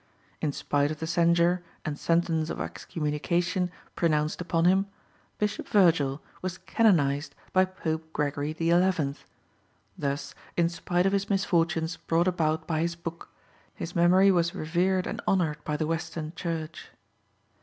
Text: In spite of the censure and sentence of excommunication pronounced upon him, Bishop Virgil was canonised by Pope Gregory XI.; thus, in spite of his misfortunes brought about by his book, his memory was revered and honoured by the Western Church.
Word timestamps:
In 0.41 0.51
spite 0.51 0.89
of 0.89 0.97
the 0.99 1.05
censure 1.05 1.63
and 1.85 1.95
sentence 1.95 2.49
of 2.49 2.59
excommunication 2.59 3.69
pronounced 3.95 4.41
upon 4.41 4.65
him, 4.65 4.87
Bishop 5.37 5.67
Virgil 5.69 6.21
was 6.41 6.57
canonised 6.57 7.35
by 7.53 7.65
Pope 7.65 8.11
Gregory 8.11 8.51
XI.; 8.57 8.71
thus, 9.95 10.33
in 10.57 10.69
spite 10.69 11.05
of 11.05 11.13
his 11.13 11.29
misfortunes 11.29 11.97
brought 11.97 12.27
about 12.27 12.65
by 12.65 12.79
his 12.79 12.95
book, 12.95 13.29
his 13.75 13.95
memory 13.95 14.31
was 14.31 14.55
revered 14.55 15.05
and 15.05 15.21
honoured 15.27 15.63
by 15.63 15.77
the 15.77 15.85
Western 15.85 16.33
Church. 16.35 16.87